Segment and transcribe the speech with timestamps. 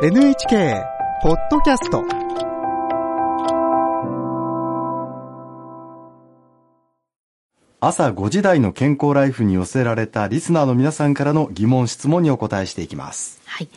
[0.00, 0.84] NHK
[1.24, 2.04] ポッドキャスト
[7.80, 13.68] 朝5時台の健康ライフに寄せられたリスナーの皆さんからの疑問質問にお答えしていきますはい。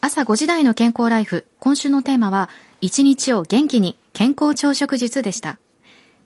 [0.00, 1.44] 朝5時台の健康ライフ。
[1.58, 2.50] 今週のテーマは、
[2.80, 5.58] 一日を元気に健康朝食術でした。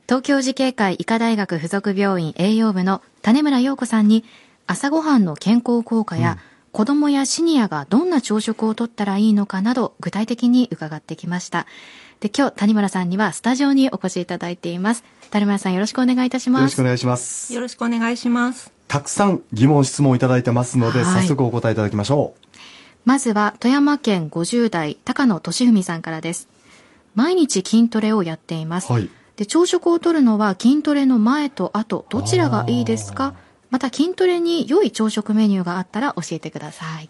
[0.05, 4.27] 東京慈恵会医科大学附属病院栄養部の種村陽子さんに、
[4.67, 6.37] 朝ごはんの健康効果や、
[6.73, 11.66] 子供やシニアがどんな朝食をとったらいいのかなど、具体的に伺ってきました。
[12.20, 15.05] で、今日、谷村さんにはスタジオにお越しいただいています。
[15.30, 16.84] 谷村さんよろしくお願いいたしますよろしくお。
[16.84, 18.73] 願いしますよろしくお願いします。
[18.87, 22.34] たくさん疑問質問をいただいてますので、はい早速お答えいただきましょ
[23.05, 26.48] まずは富山県50代高野俊文さんからです。
[27.14, 28.92] 毎日筋トレをやっています。
[28.92, 33.34] はいで朝食をとるのは筋トレの前と後どちらがいいですか？
[33.70, 37.08] また筋トレに良い朝食メニューがあったら教えてください。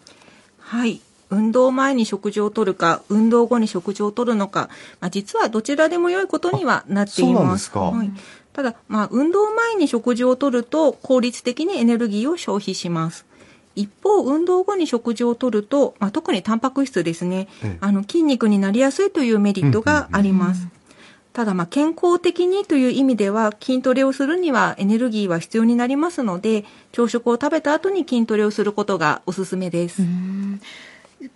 [0.59, 1.01] はい。
[1.29, 7.53] 運動前に食事をとるか、運動後に食事をとるのか、まあ、実はどちらでも良いことにはなっていそうなんま。
[7.53, 8.11] ですすかはい。
[8.53, 13.25] ただ、まあ、運動前に食事をとると効率的にエネルギーを消費します。
[13.75, 20.67] 一方、運動後に食事をとると、まあ、特にタンパク質ですね、ええあの筋肉になりやすいというメリットがあります。
[21.31, 30.01] ただ、まあ、健康的にという意味では、筋トレをするにはエネルギーは必要になりますので、朝食を食べた後に筋トレをすることがおすすめです。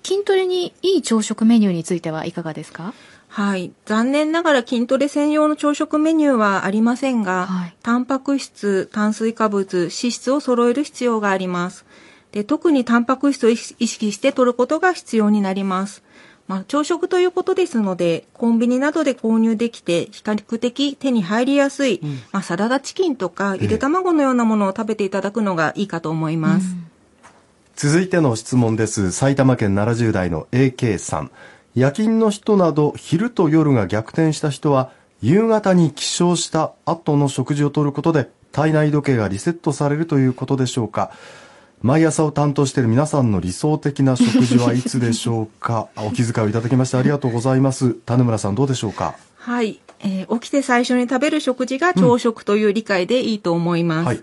[0.02, 2.94] 筋トレにいい朝食メニューについてはいかがですか？
[3.28, 3.72] はい。
[3.86, 11.86] 残念ながら筋トレ専用の朝食メニューはありませんが、はいタンパク質、炭水化物、脂質を揃える必要があります。
[12.32, 16.02] で特にタンパク質を意識して摂ることが必要になります。
[16.48, 26.68] まあ、朝食ということですので、コンビニなどで購入できて、比較的手に入りやすい、まあ、サラダチキンとか、ゆで卵のようなものを食べていただくのがいいかと思います。
[26.68, 26.94] う
[27.76, 29.12] 続いての質問です。
[29.12, 31.32] 埼玉県70代の AK さん。
[31.76, 41.12] 夜勤の人など昼と夜が逆転した人は夕方に起床した後の食事をとることで体内時計がリセットされるということでしょうか
[41.84, 45.90] 毎朝を担当している皆さんの理想的な食事はいつでしょうか？
[45.98, 47.94] お気遣いをいただきましてありがとうございます。
[48.06, 49.16] 種村さんどうでしょうか？
[49.38, 54.06] はい、えー起きて最初に食べる食事が朝食という理解でいいと思います。
[54.08, 54.18] はい。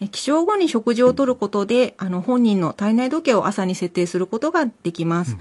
[0.00, 5.36] えー起床後に食事をとることで、あの、本人の体内時計を朝に設定することができます。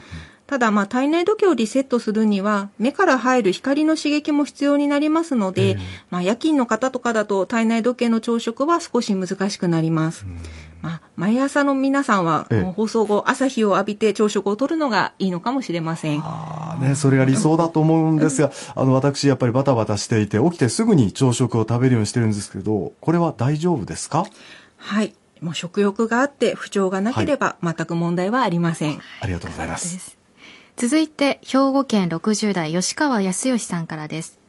[0.47, 5.77] ただ、まあ、体内時計をリセットするには、目から入る光の刺激も必要になりますので、
[6.09, 10.25] まあ、夜勤の方とかだと体内時計の朝食は少し難しくなります。
[10.81, 16.21] まあ、毎朝の皆さんは、放送後、朝日を浴びて朝食をとるのがいいのかもしれません。
[16.23, 24.25] あーね、それが理想だと思うんですが、あの、私、やっぱりバタバタしていて、起きてすぐに朝食を食べるようにしてるんですけど、これは大丈夫ですか？
[24.77, 25.13] はい。
[25.41, 28.99] もう食欲があって不調がなければ全く問題はありません。
[29.21, 30.17] ありがとうございます。
[30.77, 34.39] 続いて、兵庫県60代吉川康義さんからです。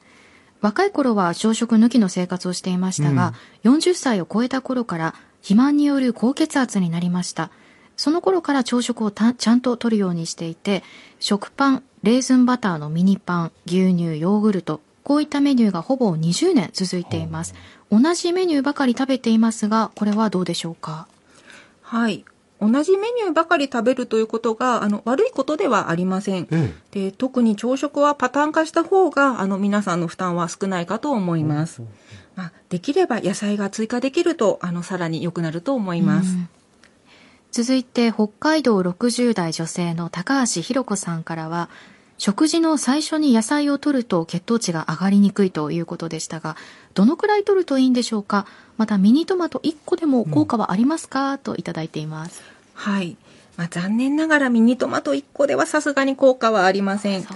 [0.60, 7.50] 若い頃は朝食抜きの生活をしていましたが、40歳を超えた頃から肥満による高血圧になりました。
[7.96, 10.82] その頃から朝食をちゃんと取るようにしていて、
[11.18, 17.54] 食パン、レーズンバターのミニパン、牛乳、ヨーグルト、こういったメニューがほぼ20年続いています。
[17.90, 21.08] 同じメニューばかり食べていますが、これはどうでしょうか？
[21.82, 22.24] はい。
[22.60, 26.48] 同じメニューばかり食べるということが、あの、悪いことではありません。
[26.50, 31.82] えで特に朝食はパターン化した方が、あの、皆さんの負担は少ないかと思います。
[32.36, 36.36] まあ、できれば野菜が追加できると、あの、さらに良くなると思います。
[37.52, 41.68] 続いて北海道60代女性の高橋弘子さんからは
[42.20, 46.54] 食事の最初に野菜を摂ると血糖値が上がりにくいということでしたが
[46.92, 48.44] どのくらい摂るといいんでしょうか？
[48.76, 52.42] またミニトマト1個でも効果はありますか、といただいています
[52.74, 53.16] はい。
[53.56, 57.26] まあ、残念ながらミニトマト1個ではさすがに効果はありません。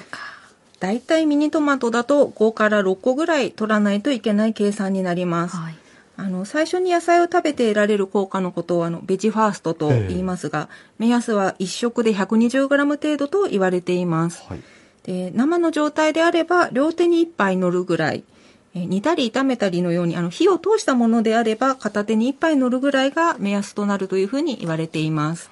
[0.81, 5.57] だいたいミニトマトだと5から6個ぐらい取らないといけない計算になります。
[5.57, 5.84] はい
[6.17, 14.45] あの、最初に野菜を食べて得られる効果のことを、あの、ベジファーストと言いますが、目安は1食で 120g 程度と言われています。
[14.49, 14.61] はい。
[15.05, 18.25] で生の状態であれば、両手に1杯乗るぐらい、
[18.75, 25.51] えー煮たり炒めたりのように、あの、火を通したものであれば、片手に1杯乗るぐらいが目安となるというふうに言われています。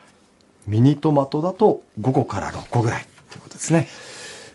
[0.67, 3.89] ミニトマトだと5個から6個ぐらいということですね。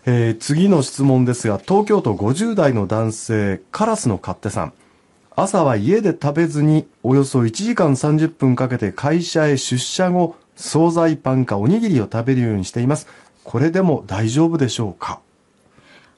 [0.06, 4.72] えー次の質問ですが、東京都50代の男性、カラスの勝手さん。
[5.40, 13.06] 朝は家で食べずに、およそ1時間30分かけて会社へ出社後、惣菜パンかおにぎりを食べるようにしています。
[13.44, 15.20] これでも大丈夫でしょうか？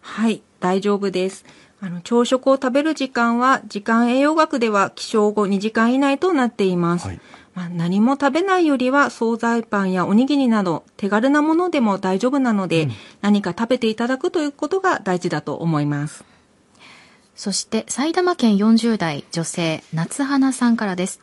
[0.01, 1.45] はい、大丈夫です。
[1.83, 7.07] あの、朝食を食べる時間は、時間栄養学では起床後2時間以内となっています。
[7.07, 7.21] はい
[7.55, 12.89] ままあ、何も食べないよりは惣菜パンやおにぎりなど手軽なものでも大丈夫なので、
[13.21, 16.25] 何か食べていただくということが大事だと思います。
[17.41, 21.23] そして埼玉県40代女性夏花さんからです。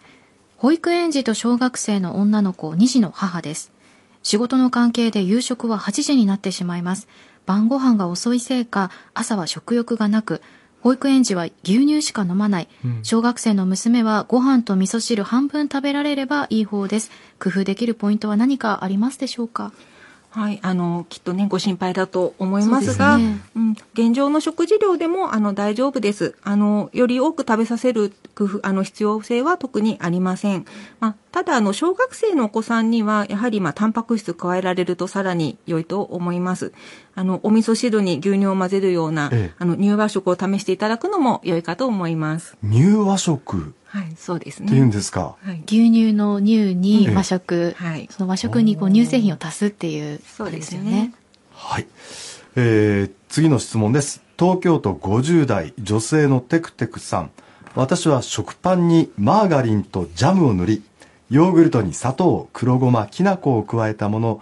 [0.57, 3.71] 保育園児と小学生の女の子2児の母です。
[4.23, 7.07] 仕事の関係で夕食は8時になってしまいます。
[7.45, 10.41] 晩ご飯が遅いせいか朝は食欲がなく、
[10.81, 12.67] 保育園児は牛乳しか飲まない。
[13.03, 17.11] 小学生の娘はご飯と味噌汁半分食べられればいい方です。
[17.39, 19.71] 工夫できるポイントは何かありますでしょうか？
[20.29, 26.35] はい、あの、きっとね、ご心配だと思いますが、ねうん、現状の食事量でも、あの、大丈夫です。
[26.43, 30.65] あの、より多く食べさせる工夫、あの、必要性は特にありません。
[30.99, 36.73] まあ、ただ、あの、小学生のお子さんには、やはり、まあ、タンパク質加えられるとさらに良いと思います。
[37.15, 42.57] あの、お味噌汁に牛乳を混ぜるような、ええあの、乳和食を試していただくのも良いかと思います。
[42.63, 44.95] 乳和食はい、そうですっていうんね。
[44.95, 45.35] ですか。
[45.41, 45.63] はい。
[45.65, 51.13] 牛乳の乳に和食、はいその和食にこう乳製品を足すっていうそうですよね。
[51.51, 51.87] はい。
[52.55, 54.21] えー、次の質問です。
[54.37, 57.31] 東京都50代女性のテクテクさん。
[57.73, 60.83] 私は食パンにマーガリンとジャムを塗り、
[61.29, 64.41] ヨーグルトに砂糖、黒ごま、きな粉を加えたもの、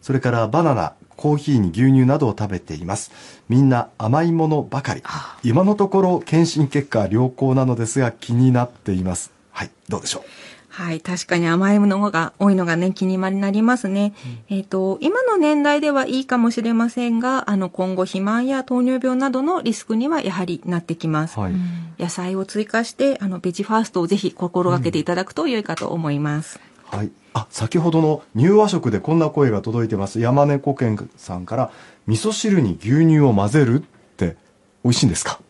[0.00, 3.12] それからバナナ、コーヒーに牛乳などを食べています。
[3.48, 5.02] みんな甘いものばかり。
[5.44, 9.30] 今のところ検診結果は良好なのですが気になっています。
[9.52, 10.22] はい、どうでしょう？
[10.68, 14.14] はい、確かに甘いものが多いのがね、気になりますね。
[14.48, 21.38] えっ、と、今の年代ではいいかもしれませんが、あの、今後、肥満や糖尿病などのリスクにはやはりなってきます。
[21.38, 21.52] はい。
[22.00, 26.58] 野菜を追加して、あの、ベジファーストをぜひ心がけていただくと良いかと思います。
[26.96, 27.10] はい。
[27.32, 30.20] あ、先ほどの乳和食でこんな声が届いてます。
[30.20, 31.70] 山猫健さんから、
[32.06, 33.84] 味噌汁に牛乳を混ぜるっ
[34.16, 34.36] て
[34.84, 35.40] 美味しいんですか？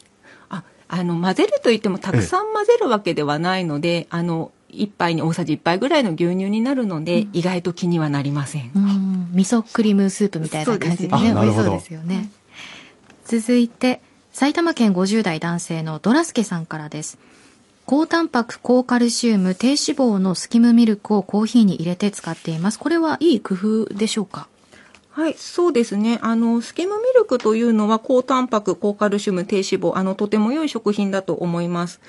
[0.49, 8.71] あ、あの、混ぜるといってもたくさん混ぜるわけではないので、あの、一杯に大さじ1杯ぐらいの牛乳になるので、意外と気にはなりません。
[8.75, 12.31] うん、味噌クリームスープみたいな感じでね、美味しそうですよね。
[13.25, 14.01] 続いて、
[14.33, 17.19] 埼玉県50代男性のドラスケさんからです。
[17.93, 22.79] 高タンパク、高カルシウム、低脂肪のスキムミルクをコーヒーに入れて使っています。
[22.79, 24.49] これはいい工夫でしょうか？
[25.11, 26.19] はい、そうですね。
[26.23, 32.01] あの、スキムミルクというのは高タンパク、高カルシウム、低脂肪、あの、とても良い食品だと思います。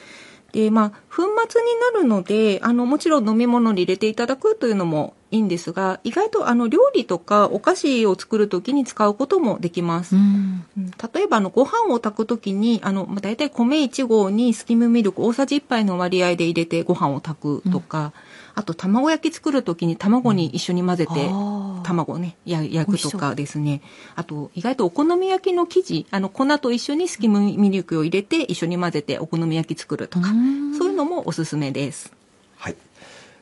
[0.53, 10.15] で、まあ、粉末になるので、あの、もちろん飲み物に入れていただくというのもいいんですが、意外とあの、料理とかお菓子を作るときに使うこともできます。
[10.15, 10.65] うん。
[10.77, 18.13] うん例えばあのご飯を炊くときにあのまあ大体米1合にスキムミルク大さじ1杯の割合で入れてご飯を炊くとか、
[18.55, 23.81] あと卵焼き作るときに卵に一緒に混ぜて、あー卵をねや焼くとかですね
[24.15, 32.13] あと意外とお好み焼きの生地あの粉と一緒にスキムミルクを入れて一緒に混ぜてお好み焼き作るとかうんそういうのもおすすめです。
[32.55, 32.75] はい。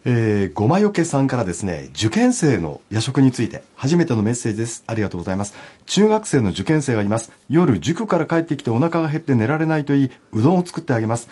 [0.04, 4.84] えー、ごまよけさんからですね、受験生の夜食について、初めてのメッセージです。
[4.88, 5.54] ありがとうございます。
[5.86, 7.32] 中学生の受験生がいます。
[7.50, 11.30] 夜、塾から帰ってきてお腹が減って寝られないと言い、うどんを作ってあげます。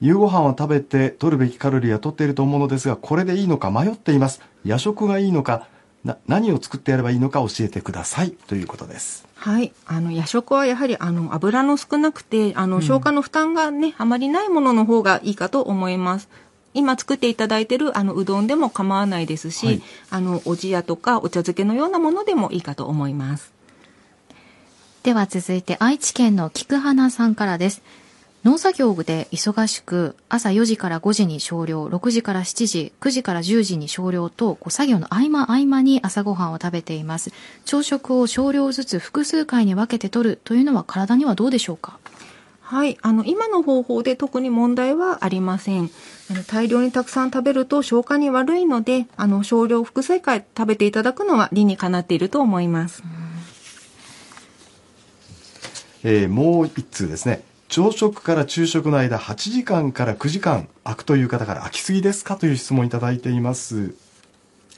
[0.00, 4.40] 夕ご飯は食べて取るべきカロリーは取っていると思うのですが、これでいいのか迷っています。
[4.64, 5.66] 夜食がいいのか、
[6.04, 8.30] な、何を作ってやればいいのか教えてください。
[8.32, 9.26] ということです。
[9.34, 9.72] はい。
[9.86, 16.28] あの、夜食はやはり、あの、油の少なくて、あの、消化の負担がね、あまりないものの方がいいかと思います。
[16.74, 23.52] 今作っていただいてる、あの、うどんでも構わないですし、はいあの、おじやとかお茶漬けのようなものでもいいかと思います。
[25.02, 27.82] では続いて愛知県の菊花さんからです。
[28.44, 37.30] 農作業で忙しく、朝4時から5時に少量、6時から7時、9時から10時に少量と、こう作業の合間合間に朝ごはんを食べています。
[37.64, 41.98] 朝食を少量ずつ複数回に分けて取るというのは体にはどうでしょうか？
[42.72, 42.96] はい。
[43.02, 45.90] あの、今の方法で特に問題はありません。
[46.30, 53.02] あの大量にたくさん食べると消化に悪いので、あの、少量複数回食べていただくのは理にかなっていると思います。
[56.02, 57.42] えーもう一通ですね。
[57.68, 62.36] 朝食から昼食の間8時間から9時間空くという方から空きすぎですか？
[62.36, 63.94] という質問いただいています。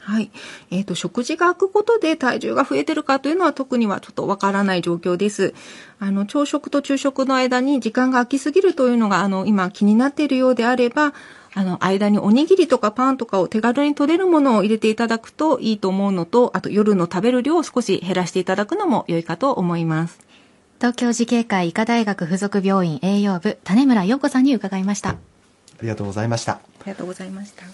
[0.05, 0.31] はい。
[0.71, 5.55] えっ、と、食事が空くことで体重が増えてるかというのは特にはちょっとわからない状況です。
[5.99, 11.15] あの、朝食と昼食の間に時間が空きすぎるというのが、あの、今気になっているようであれば、
[11.55, 20.19] あの、間におにぎりとかパンとかを手軽に取れるものを入れていただくといいと思うのと、あと夜の食べる量を少し減らしていただくのも良いかと思います。
[20.79, 25.11] 東京慈恵会医科大学附属病院栄養部、種村陽子さんに伺いました。
[25.11, 25.17] あ
[25.81, 26.53] りがとうございました。
[26.53, 27.65] ありがとうございました。